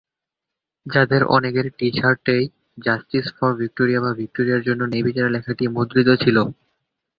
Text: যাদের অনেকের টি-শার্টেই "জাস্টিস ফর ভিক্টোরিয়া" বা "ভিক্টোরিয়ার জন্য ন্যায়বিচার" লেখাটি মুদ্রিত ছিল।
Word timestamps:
যাদের 0.85 1.21
অনেকের 1.35 1.67
টি-শার্টেই 1.77 2.43
"জাস্টিস 2.77 3.25
ফর 3.37 3.51
ভিক্টোরিয়া" 3.55 3.99
বা 4.01 4.11
"ভিক্টোরিয়ার 4.13 4.65
জন্য 4.67 4.81
ন্যায়বিচার" 4.85 5.27
লেখাটি 5.35 5.63
মুদ্রিত 5.75 6.09
ছিল। 6.23 6.37